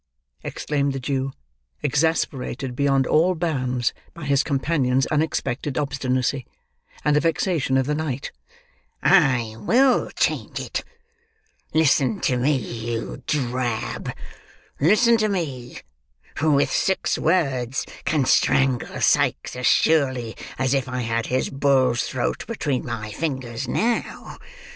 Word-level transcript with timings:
exclaimed 0.43 0.93
the 0.93 0.99
Jew, 0.99 1.31
exasperated 1.83 2.75
beyond 2.75 3.05
all 3.05 3.35
bounds 3.35 3.93
by 4.15 4.23
his 4.25 4.41
companion's 4.41 5.05
unexpected 5.05 5.77
obstinacy, 5.77 6.47
and 7.05 7.15
the 7.15 7.19
vexation 7.19 7.77
of 7.77 7.85
the 7.85 7.93
night, 7.93 8.31
"I 9.03 9.55
will 9.59 10.09
change 10.09 10.59
it! 10.59 10.83
Listen 11.71 12.19
to 12.21 12.37
me, 12.37 12.57
you 12.57 13.21
drab. 13.27 14.11
Listen 14.79 15.17
to 15.17 15.29
me, 15.29 15.77
who 16.39 16.53
with 16.53 16.71
six 16.71 17.19
words, 17.19 17.85
can 18.03 18.25
strangle 18.25 18.99
Sikes 19.01 19.55
as 19.55 19.67
surely 19.67 20.35
as 20.57 20.73
if 20.73 20.89
I 20.89 21.01
had 21.01 21.27
his 21.27 21.51
bull's 21.51 22.01
throat 22.07 22.47
between 22.47 22.83
my 22.83 23.11
fingers 23.11 23.67
now. 23.67 24.39